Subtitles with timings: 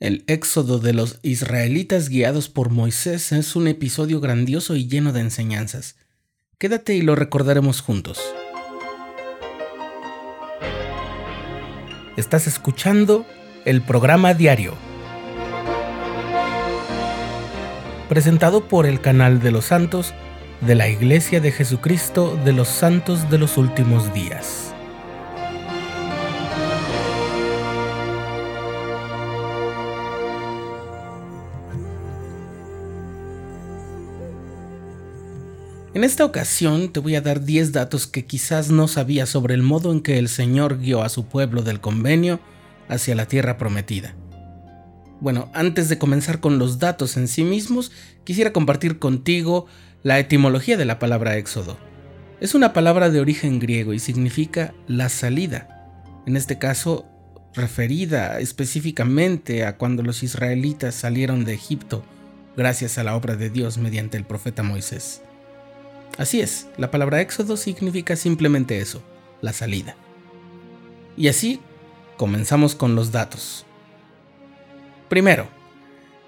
[0.00, 5.22] El éxodo de los israelitas guiados por Moisés es un episodio grandioso y lleno de
[5.22, 5.96] enseñanzas.
[6.56, 8.20] Quédate y lo recordaremos juntos.
[12.16, 13.26] Estás escuchando
[13.64, 14.74] el programa diario,
[18.08, 20.14] presentado por el canal de los santos
[20.60, 24.76] de la Iglesia de Jesucristo de los Santos de los Últimos Días.
[35.98, 39.62] En esta ocasión te voy a dar 10 datos que quizás no sabías sobre el
[39.62, 42.38] modo en que el Señor guió a su pueblo del convenio
[42.86, 44.14] hacia la tierra prometida.
[45.18, 47.90] Bueno, antes de comenzar con los datos en sí mismos,
[48.22, 49.66] quisiera compartir contigo
[50.04, 51.76] la etimología de la palabra éxodo.
[52.40, 55.90] Es una palabra de origen griego y significa la salida.
[56.28, 57.06] En este caso,
[57.54, 62.04] referida específicamente a cuando los israelitas salieron de Egipto
[62.56, 65.22] gracias a la obra de Dios mediante el profeta Moisés.
[66.18, 69.02] Así es, la palabra éxodo significa simplemente eso,
[69.40, 69.96] la salida.
[71.16, 71.60] Y así
[72.16, 73.64] comenzamos con los datos.
[75.08, 75.48] Primero,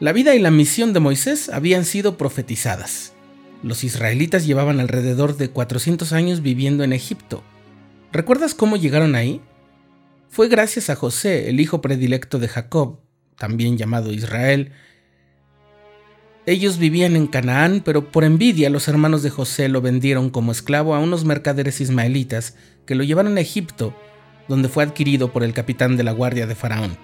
[0.00, 3.14] la vida y la misión de Moisés habían sido profetizadas.
[3.62, 7.42] Los israelitas llevaban alrededor de 400 años viviendo en Egipto.
[8.12, 9.40] ¿Recuerdas cómo llegaron ahí?
[10.28, 12.98] Fue gracias a José, el hijo predilecto de Jacob,
[13.36, 14.72] también llamado Israel,
[16.46, 20.94] ellos vivían en Canaán, pero por envidia los hermanos de José lo vendieron como esclavo
[20.94, 22.54] a unos mercaderes ismaelitas
[22.86, 23.92] que lo llevaron a Egipto,
[24.48, 26.96] donde fue adquirido por el capitán de la guardia de Faraón.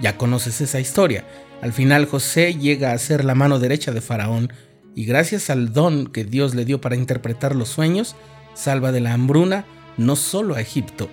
[0.00, 1.24] Ya conoces esa historia.
[1.60, 4.52] Al final José llega a ser la mano derecha de Faraón
[4.94, 8.14] y gracias al don que Dios le dio para interpretar los sueños,
[8.54, 11.08] salva de la hambruna no solo a Egipto,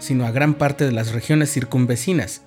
[0.00, 2.42] sino a gran parte de las regiones circunvecinas.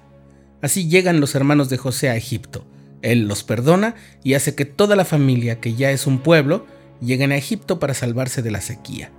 [0.61, 2.65] Así llegan los hermanos de José a Egipto.
[3.05, 6.65] Él los perdona y hace que toda la familia, que ya es un pueblo,
[6.99, 9.11] lleguen a Egipto para salvarse de la sequía.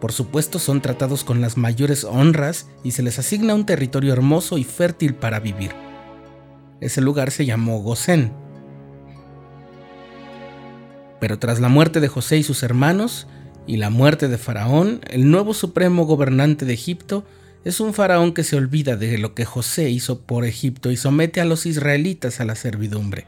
[0.00, 4.58] Por supuesto son tratados con las mayores honras y se les asigna un territorio hermoso
[4.58, 5.72] y fértil para vivir.
[6.80, 8.32] Ese lugar se llamó Gosén.
[11.18, 13.26] Pero tras la muerte de José y sus hermanos,
[13.66, 17.24] y la muerte de Faraón, el nuevo supremo gobernante de Egipto
[17.64, 21.40] es un faraón que se olvida de lo que José hizo por Egipto y somete
[21.40, 23.26] a los israelitas a la servidumbre.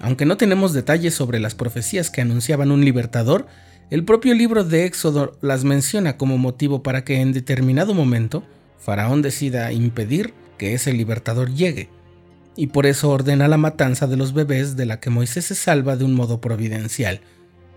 [0.00, 3.46] Aunque no tenemos detalles sobre las profecías que anunciaban un libertador,
[3.90, 8.44] el propio libro de Éxodo las menciona como motivo para que en determinado momento
[8.78, 11.88] Faraón decida impedir que ese libertador llegue,
[12.56, 15.96] y por eso ordena la matanza de los bebés de la que Moisés se salva
[15.96, 17.20] de un modo providencial,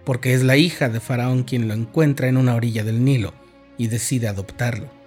[0.05, 3.33] porque es la hija de Faraón quien lo encuentra en una orilla del Nilo
[3.77, 4.98] y decide adoptarlo.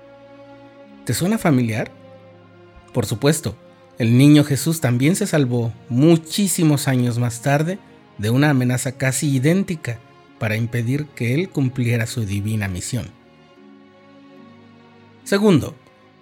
[1.04, 1.90] ¿Te suena familiar?
[2.92, 3.56] Por supuesto,
[3.98, 7.78] el niño Jesús también se salvó muchísimos años más tarde
[8.18, 9.98] de una amenaza casi idéntica
[10.38, 13.06] para impedir que él cumpliera su divina misión.
[15.24, 15.74] Segundo,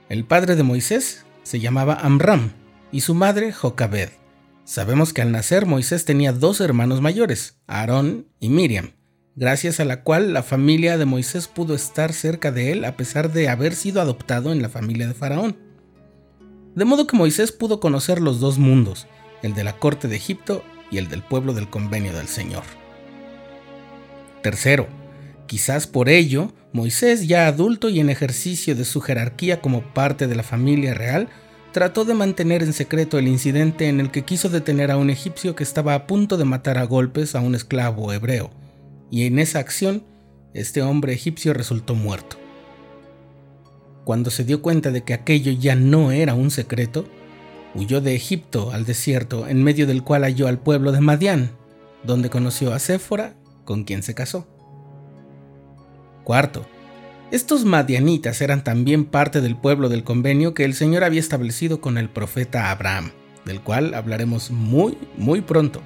[0.09, 2.53] el padre de Moisés se llamaba Amram
[2.91, 4.11] y su madre Jocabed.
[4.65, 8.93] Sabemos que al nacer Moisés tenía dos hermanos mayores, Aarón y Miriam
[9.37, 13.33] gracias a la cual la familia de Moisés pudo estar cerca de él a pesar
[13.33, 15.57] de haber sido adoptado en la familia de Faraón.
[16.75, 19.07] De modo que Moisés pudo conocer los dos mundos,
[19.43, 22.65] el de la corte de Egipto y el del pueblo del convenio del Señor.
[24.43, 24.89] Tercero,
[25.47, 30.37] quizás por ello, Moisés, ya adulto y en ejercicio de su jerarquía como parte de
[30.37, 31.29] la familia real,
[31.73, 35.55] trató de mantener en secreto el incidente en el que quiso detener a un egipcio
[35.55, 38.59] que estaba a punto de matar a golpes a un esclavo hebreo
[39.10, 40.04] y en esa acción
[40.54, 42.37] este hombre egipcio resultó muerto.
[44.04, 47.06] Cuando se dio cuenta de que aquello ya no era un secreto,
[47.75, 51.53] huyó de Egipto al desierto en medio del cual halló al pueblo de Madián,
[52.03, 53.34] donde conoció a Séfora,
[53.65, 54.48] con quien se casó.
[56.25, 56.66] Cuarto,
[57.31, 61.97] estos madianitas eran también parte del pueblo del convenio que el Señor había establecido con
[61.97, 63.12] el profeta Abraham,
[63.44, 65.80] del cual hablaremos muy, muy pronto.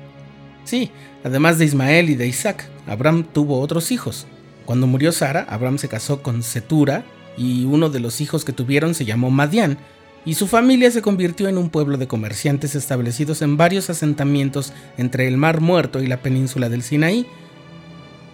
[0.65, 0.91] Sí,
[1.23, 4.27] además de Ismael y de Isaac, Abraham tuvo otros hijos.
[4.65, 7.05] Cuando murió Sara, Abraham se casó con Setura
[7.37, 9.79] y uno de los hijos que tuvieron se llamó Madián,
[10.25, 15.29] y su familia se convirtió en un pueblo de comerciantes establecidos en varios asentamientos entre
[15.29, 17.27] el Mar Muerto y la península del Sinaí,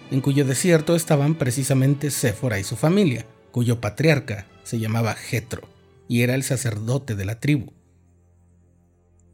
[0.09, 5.67] en cuyo desierto estaban precisamente Séfora y su familia, cuyo patriarca se llamaba Jetro
[6.07, 7.73] y era el sacerdote de la tribu.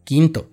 [0.03, 0.49] Quinto,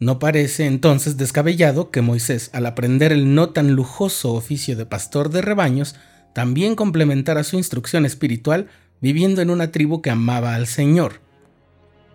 [0.00, 5.28] no parece entonces descabellado que Moisés, al aprender el no tan lujoso oficio de pastor
[5.28, 5.94] de rebaños,
[6.32, 8.68] también complementara su instrucción espiritual
[9.02, 11.20] viviendo en una tribu que amaba al Señor.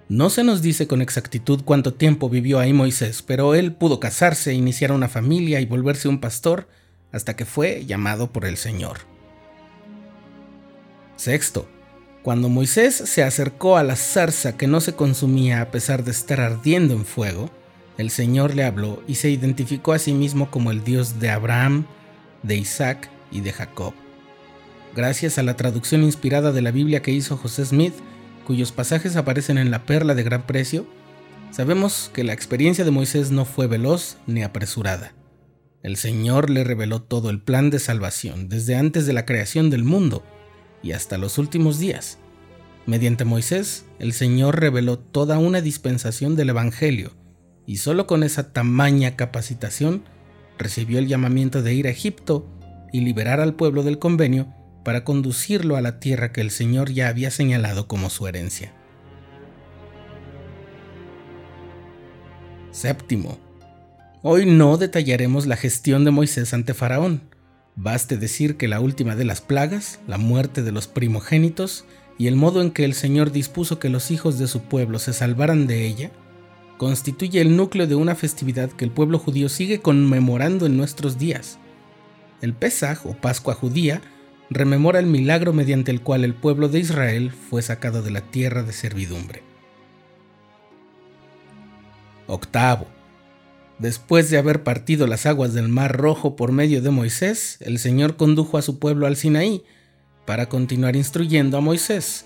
[0.10, 4.54] No se nos dice con exactitud cuánto tiempo vivió ahí Moisés, pero él pudo casarse,
[4.54, 6.68] iniciar una familia y volverse un pastor
[7.12, 8.98] hasta que fue llamado por el Señor.
[11.18, 11.68] Sexto,
[12.24, 16.42] cuando Moisés se acercó a la zarza que no se consumía a pesar de estar
[16.42, 17.52] ardiendo en fuego,
[17.97, 21.86] el Señor le habló y se identificó a sí mismo como el Dios de Abraham,
[22.44, 23.94] de Isaac y de Jacob.
[24.95, 27.94] Gracias a la traducción inspirada de la Biblia que hizo José Smith,
[28.45, 30.86] cuyos pasajes aparecen en la perla de gran precio,
[31.51, 35.13] sabemos que la experiencia de Moisés no fue veloz ni apresurada.
[35.83, 39.83] El Señor le reveló todo el plan de salvación desde antes de la creación del
[39.83, 40.24] mundo
[40.81, 42.18] y hasta los últimos días.
[42.86, 47.12] Mediante Moisés, el Señor reveló toda una dispensación del Evangelio,
[47.66, 50.04] y solo con esa tamaña capacitación
[50.58, 52.48] recibió el llamamiento de ir a Egipto
[52.92, 54.54] y liberar al pueblo del convenio
[54.84, 58.74] para conducirlo a la tierra que el Señor ya había señalado como su herencia.
[62.72, 63.40] Séptimo.
[64.22, 67.22] Hoy no detallaremos la gestión de Moisés ante Faraón.
[67.76, 71.86] Baste decir que la última de las plagas, la muerte de los primogénitos
[72.18, 75.14] y el modo en que el Señor dispuso que los hijos de su pueblo se
[75.14, 76.12] salvaran de ella,
[76.77, 81.57] constituye el núcleo de una festividad que el pueblo judío sigue conmemorando en nuestros días.
[82.42, 84.01] El Pesaj o Pascua judía
[84.50, 88.63] rememora el milagro mediante el cual el pueblo de Israel fue sacado de la tierra
[88.63, 89.44] de servidumbre.
[92.27, 92.88] Octavo.
[93.80, 98.16] Después de haber partido las aguas del Mar Rojo por medio de Moisés, el Señor
[98.16, 99.63] condujo a su pueblo al Sinaí
[100.25, 102.25] para continuar instruyendo a Moisés.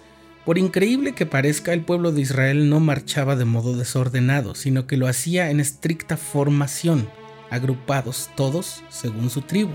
[0.49, 4.97] Por increíble que parezca, el pueblo de Israel no marchaba de modo desordenado, sino que
[4.97, 7.07] lo hacía en estricta formación,
[7.51, 9.73] agrupados todos según su tribu.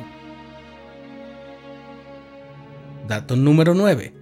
[3.06, 4.14] Dato número 9.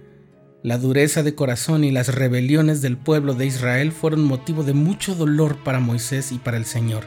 [0.61, 5.15] La dureza de corazón y las rebeliones del pueblo de Israel fueron motivo de mucho
[5.15, 7.05] dolor para Moisés y para el Señor,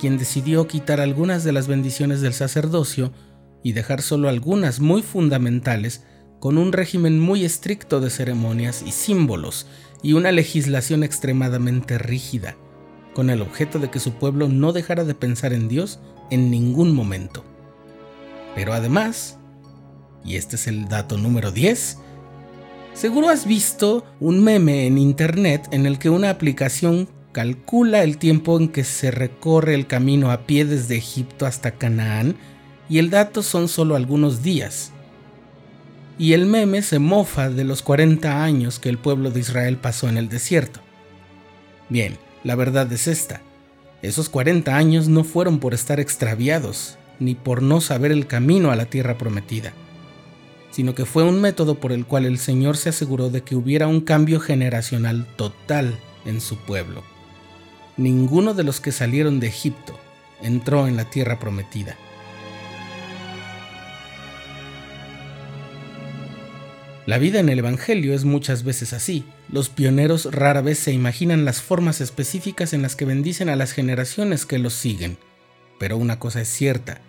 [0.00, 3.12] quien decidió quitar algunas de las bendiciones del sacerdocio
[3.62, 6.02] y dejar solo algunas muy fundamentales,
[6.46, 9.66] con un régimen muy estricto de ceremonias y símbolos
[10.00, 12.54] y una legislación extremadamente rígida,
[13.14, 15.98] con el objeto de que su pueblo no dejara de pensar en Dios
[16.30, 17.44] en ningún momento.
[18.54, 19.38] Pero además,
[20.24, 21.98] y este es el dato número 10,
[22.94, 28.56] seguro has visto un meme en internet en el que una aplicación calcula el tiempo
[28.56, 32.36] en que se recorre el camino a pie desde Egipto hasta Canaán
[32.88, 34.92] y el dato son solo algunos días.
[36.18, 40.08] Y el meme se mofa de los 40 años que el pueblo de Israel pasó
[40.08, 40.80] en el desierto.
[41.88, 43.42] Bien, la verdad es esta.
[44.02, 48.76] Esos 40 años no fueron por estar extraviados, ni por no saber el camino a
[48.76, 49.72] la tierra prometida
[50.76, 53.86] sino que fue un método por el cual el Señor se aseguró de que hubiera
[53.86, 57.02] un cambio generacional total en su pueblo.
[57.96, 59.98] Ninguno de los que salieron de Egipto
[60.42, 61.96] entró en la tierra prometida.
[67.06, 69.24] La vida en el Evangelio es muchas veces así.
[69.48, 73.70] Los pioneros rara vez se imaginan las formas específicas en las que bendicen a las
[73.70, 75.16] generaciones que los siguen.
[75.78, 77.00] Pero una cosa es cierta,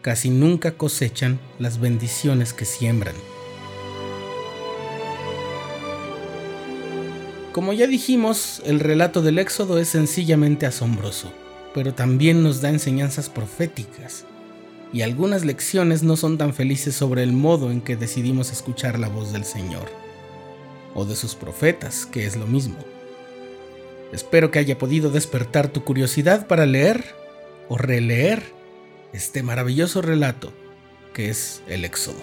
[0.00, 3.14] casi nunca cosechan las bendiciones que siembran.
[7.52, 11.30] Como ya dijimos, el relato del Éxodo es sencillamente asombroso,
[11.74, 14.24] pero también nos da enseñanzas proféticas,
[14.92, 19.08] y algunas lecciones no son tan felices sobre el modo en que decidimos escuchar la
[19.08, 19.90] voz del Señor,
[20.94, 22.78] o de sus profetas, que es lo mismo.
[24.12, 27.04] Espero que haya podido despertar tu curiosidad para leer
[27.68, 28.42] o releer
[29.12, 30.52] este maravilloso relato
[31.12, 32.22] que es el Éxodo.